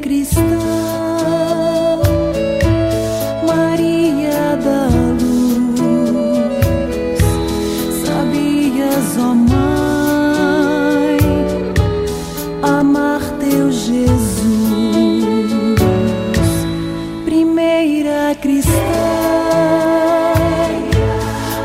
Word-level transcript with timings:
cristã, 0.00 0.42
Maria 3.46 4.56
da 4.56 4.88
luz, 5.20 5.78
sabias, 8.04 9.16
ó 9.18 9.34
Mãe, 9.34 11.18
amar 12.62 13.20
teu 13.38 13.70
Jesus, 13.70 14.40
primeira 17.24 18.34
cristã, 18.40 18.72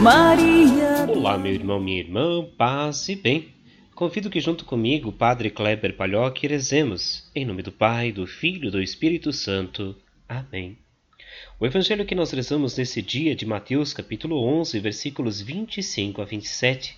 Maria. 0.00 1.06
Olá, 1.08 1.36
meu 1.36 1.52
irmão, 1.52 1.80
minha 1.80 1.98
irmã, 1.98 2.44
paz 2.56 3.08
e 3.08 3.16
bem. 3.16 3.59
Convido 4.00 4.30
que 4.30 4.40
junto 4.40 4.64
comigo, 4.64 5.12
Padre 5.12 5.50
Kleber 5.50 5.94
Palhoque, 5.94 6.46
rezemos, 6.46 7.30
em 7.34 7.44
nome 7.44 7.62
do 7.62 7.70
Pai, 7.70 8.10
do 8.10 8.26
Filho 8.26 8.68
e 8.68 8.70
do 8.70 8.80
Espírito 8.80 9.30
Santo. 9.30 9.94
Amém. 10.26 10.78
O 11.60 11.66
evangelho 11.66 12.06
que 12.06 12.14
nós 12.14 12.30
rezamos 12.30 12.78
nesse 12.78 13.02
dia 13.02 13.36
de 13.36 13.44
Mateus, 13.44 13.92
capítulo 13.92 14.42
11, 14.42 14.80
versículos 14.80 15.42
25 15.42 16.22
a 16.22 16.24
27. 16.24 16.96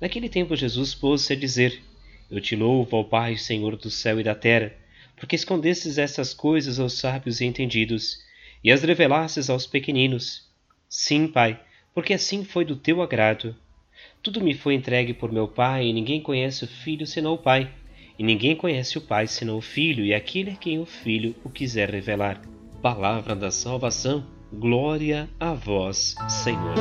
Naquele 0.00 0.28
tempo 0.28 0.54
Jesus 0.54 0.94
pôs-se 0.94 1.32
a 1.32 1.36
dizer, 1.36 1.82
Eu 2.30 2.40
te 2.40 2.54
louvo, 2.54 2.98
ó 2.98 3.02
Pai, 3.02 3.36
Senhor 3.36 3.74
do 3.74 3.90
céu 3.90 4.20
e 4.20 4.22
da 4.22 4.36
terra, 4.36 4.72
porque 5.16 5.34
escondestes 5.34 5.98
estas 5.98 6.32
coisas 6.32 6.78
aos 6.78 6.92
sábios 6.92 7.40
e 7.40 7.44
entendidos, 7.44 8.22
e 8.62 8.70
as 8.70 8.84
revelastes 8.84 9.50
aos 9.50 9.66
pequeninos. 9.66 10.48
Sim, 10.88 11.26
Pai, 11.26 11.60
porque 11.92 12.14
assim 12.14 12.44
foi 12.44 12.64
do 12.64 12.76
teu 12.76 13.02
agrado. 13.02 13.56
Tudo 14.22 14.42
me 14.42 14.52
foi 14.52 14.74
entregue 14.74 15.14
por 15.14 15.32
meu 15.32 15.48
Pai, 15.48 15.86
e 15.86 15.92
ninguém 15.94 16.20
conhece 16.20 16.64
o 16.64 16.68
Filho 16.68 17.06
senão 17.06 17.32
o 17.32 17.38
Pai, 17.38 17.70
e 18.18 18.22
ninguém 18.22 18.54
conhece 18.54 18.98
o 18.98 19.00
Pai 19.00 19.26
senão 19.26 19.56
o 19.56 19.62
Filho, 19.62 20.04
e 20.04 20.12
aquele 20.12 20.50
a 20.50 20.56
quem 20.56 20.78
o 20.78 20.84
Filho 20.84 21.34
o 21.42 21.48
quiser 21.48 21.88
revelar. 21.88 22.38
Palavra 22.82 23.34
da 23.34 23.50
salvação, 23.50 24.26
glória 24.52 25.26
a 25.40 25.54
vós, 25.54 26.14
Senhor. 26.28 26.74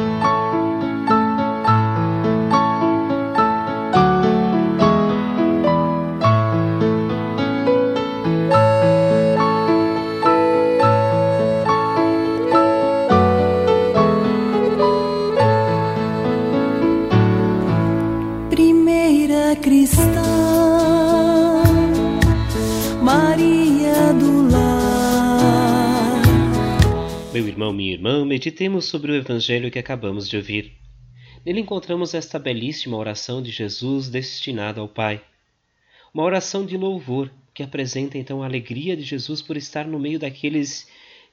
Meu 27.39 27.47
irmão, 27.47 27.71
minha 27.71 27.93
irmã, 27.93 28.25
meditemos 28.25 28.83
sobre 28.83 29.13
o 29.13 29.15
evangelho 29.15 29.71
que 29.71 29.79
acabamos 29.79 30.27
de 30.27 30.35
ouvir. 30.35 30.73
Nele 31.45 31.61
encontramos 31.61 32.13
esta 32.13 32.37
belíssima 32.37 32.97
oração 32.97 33.41
de 33.41 33.49
Jesus 33.49 34.09
destinada 34.09 34.81
ao 34.81 34.89
Pai. 34.89 35.23
Uma 36.13 36.23
oração 36.23 36.65
de 36.65 36.75
louvor 36.75 37.31
que 37.53 37.63
apresenta 37.63 38.17
então 38.17 38.43
a 38.43 38.45
alegria 38.45 38.93
de 38.97 39.03
Jesus 39.03 39.41
por 39.41 39.55
estar 39.55 39.87
no 39.87 39.97
meio 39.97 40.19
daqueles 40.19 40.85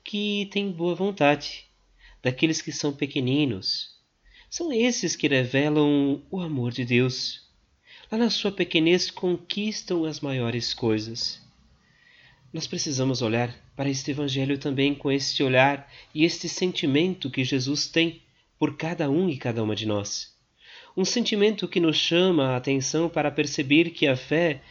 que 0.05 0.48
têm 0.53 0.71
boa 0.71 0.95
vontade, 0.95 1.65
daqueles 2.23 2.63
que 2.63 2.70
são 2.70 2.93
pequeninos. 2.93 3.98
São 4.48 4.73
esses 4.73 5.17
que 5.17 5.27
revelam 5.27 6.23
o 6.31 6.41
amor 6.41 6.70
de 6.70 6.85
Deus. 6.85 7.51
Lá 8.13 8.17
na 8.17 8.31
sua 8.31 8.53
pequenez 8.53 9.11
conquistam 9.11 10.05
as 10.05 10.20
maiores 10.20 10.73
coisas. 10.73 11.45
Nós 12.57 12.67
precisamos 12.67 13.21
olhar 13.21 13.55
para 13.77 13.91
este 13.91 14.12
Evangelho 14.12 14.57
também 14.57 14.95
com 14.95 15.12
este 15.12 15.43
olhar 15.43 15.93
e 16.15 16.25
este 16.25 16.49
sentimento 16.49 17.31
que 17.31 17.45
Jesus 17.45 17.86
tem 17.86 18.23
por 18.58 18.79
cada 18.79 19.11
um 19.11 19.29
e 19.29 19.36
cada 19.36 19.63
uma 19.63 19.77
de 19.77 19.85
nós. 19.85 20.35
Um 20.97 21.05
sentimento 21.05 21.69
que 21.69 21.79
nos 21.79 21.98
chama 21.98 22.47
a 22.47 22.57
atenção 22.57 23.11
para 23.11 23.30
perceber 23.30 23.91
que 23.91 24.07
a 24.07 24.17
fé 24.17 24.63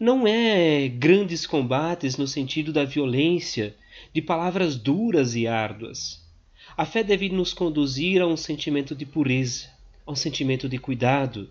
não 0.00 0.26
é 0.26 0.88
grandes 0.88 1.46
combates 1.46 2.16
no 2.16 2.26
sentido 2.26 2.72
da 2.72 2.86
violência, 2.86 3.76
de 4.10 4.22
palavras 4.22 4.74
duras 4.76 5.34
e 5.34 5.46
árduas. 5.46 6.26
A 6.74 6.86
fé 6.86 7.04
deve 7.04 7.28
nos 7.28 7.52
conduzir 7.52 8.22
a 8.22 8.26
um 8.26 8.38
sentimento 8.38 8.94
de 8.94 9.04
pureza, 9.04 9.68
a 10.06 10.12
um 10.12 10.16
sentimento 10.16 10.66
de 10.66 10.78
cuidado, 10.78 11.50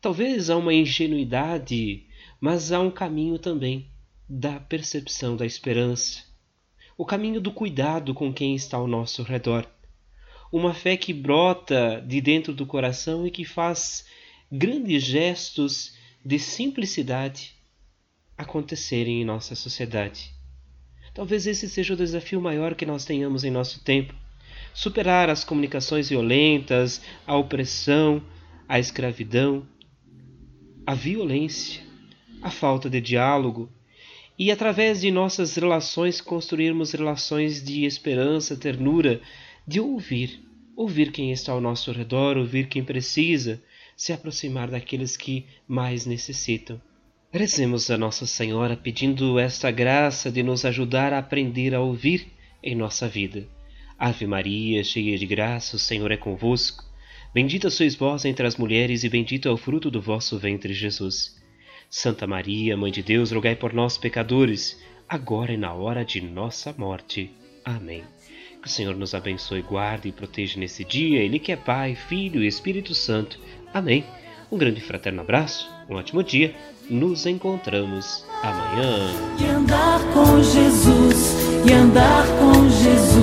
talvez 0.00 0.48
a 0.48 0.56
uma 0.56 0.72
ingenuidade, 0.72 2.04
mas 2.40 2.72
há 2.72 2.80
um 2.80 2.90
caminho 2.90 3.38
também 3.38 3.86
da 4.32 4.60
percepção 4.60 5.36
da 5.36 5.44
esperança, 5.44 6.22
o 6.96 7.04
caminho 7.04 7.40
do 7.40 7.50
cuidado 7.50 8.14
com 8.14 8.32
quem 8.32 8.54
está 8.54 8.76
ao 8.76 8.86
nosso 8.86 9.24
redor. 9.24 9.68
Uma 10.52 10.72
fé 10.72 10.96
que 10.96 11.12
brota 11.12 12.00
de 12.06 12.20
dentro 12.20 12.54
do 12.54 12.64
coração 12.64 13.26
e 13.26 13.30
que 13.32 13.44
faz 13.44 14.06
grandes 14.50 15.02
gestos 15.02 15.96
de 16.24 16.38
simplicidade 16.38 17.56
acontecerem 18.38 19.20
em 19.20 19.24
nossa 19.24 19.56
sociedade. 19.56 20.32
Talvez 21.12 21.48
esse 21.48 21.68
seja 21.68 21.94
o 21.94 21.96
desafio 21.96 22.40
maior 22.40 22.76
que 22.76 22.86
nós 22.86 23.04
tenhamos 23.04 23.42
em 23.42 23.50
nosso 23.50 23.82
tempo. 23.82 24.14
Superar 24.72 25.28
as 25.28 25.42
comunicações 25.42 26.08
violentas, 26.08 27.02
a 27.26 27.36
opressão, 27.36 28.22
a 28.68 28.78
escravidão, 28.78 29.66
a 30.86 30.94
violência, 30.94 31.82
a 32.40 32.50
falta 32.50 32.88
de 32.88 33.00
diálogo 33.00 33.68
e, 34.40 34.50
através 34.50 35.02
de 35.02 35.10
nossas 35.10 35.54
relações, 35.54 36.18
construirmos 36.18 36.92
relações 36.92 37.62
de 37.62 37.84
esperança, 37.84 38.56
ternura, 38.56 39.20
de 39.68 39.78
ouvir, 39.78 40.40
ouvir 40.74 41.12
quem 41.12 41.30
está 41.30 41.52
ao 41.52 41.60
nosso 41.60 41.92
redor, 41.92 42.38
ouvir 42.38 42.66
quem 42.66 42.82
precisa, 42.82 43.62
se 43.94 44.14
aproximar 44.14 44.70
daqueles 44.70 45.14
que 45.14 45.44
mais 45.68 46.06
necessitam. 46.06 46.80
Rezemos 47.30 47.90
a 47.90 47.98
Nossa 47.98 48.24
Senhora 48.24 48.78
pedindo 48.78 49.38
esta 49.38 49.70
graça 49.70 50.32
de 50.32 50.42
nos 50.42 50.64
ajudar 50.64 51.12
a 51.12 51.18
aprender 51.18 51.74
a 51.74 51.80
ouvir 51.82 52.28
em 52.62 52.74
nossa 52.74 53.06
vida. 53.06 53.46
Ave 53.98 54.26
Maria, 54.26 54.82
cheia 54.82 55.18
de 55.18 55.26
graça, 55.26 55.76
o 55.76 55.78
Senhor 55.78 56.10
é 56.10 56.16
convosco. 56.16 56.82
Bendita 57.34 57.68
sois 57.68 57.94
vós 57.94 58.24
entre 58.24 58.46
as 58.46 58.56
mulheres, 58.56 59.04
e 59.04 59.08
bendito 59.10 59.48
é 59.50 59.52
o 59.52 59.58
fruto 59.58 59.90
do 59.90 60.00
vosso 60.00 60.38
ventre, 60.38 60.72
Jesus. 60.72 61.38
Santa 61.90 62.24
Maria, 62.24 62.76
Mãe 62.76 62.92
de 62.92 63.02
Deus, 63.02 63.32
rogai 63.32 63.56
por 63.56 63.72
nós, 63.72 63.98
pecadores, 63.98 64.80
agora 65.08 65.52
e 65.52 65.56
na 65.56 65.74
hora 65.74 66.04
de 66.04 66.20
nossa 66.20 66.72
morte. 66.78 67.32
Amém. 67.64 68.04
Que 68.62 68.68
o 68.68 68.70
Senhor 68.70 68.94
nos 68.94 69.12
abençoe, 69.12 69.60
guarde 69.60 70.08
e 70.08 70.12
proteja 70.12 70.60
nesse 70.60 70.84
dia, 70.84 71.20
Ele 71.20 71.40
que 71.40 71.50
é 71.50 71.56
Pai, 71.56 71.96
Filho 71.96 72.44
e 72.44 72.46
Espírito 72.46 72.94
Santo. 72.94 73.40
Amém. 73.74 74.04
Um 74.52 74.56
grande 74.56 74.80
fraterno 74.80 75.20
abraço, 75.20 75.68
um 75.88 75.96
ótimo 75.96 76.22
dia. 76.22 76.54
Nos 76.88 77.26
encontramos 77.26 78.24
amanhã. 78.40 79.12
E 79.40 79.46
andar 79.46 80.00
com 80.12 80.40
Jesus, 80.42 81.36
e 81.68 81.72
andar 81.72 82.24
com 82.38 82.68
Jesus, 82.68 83.19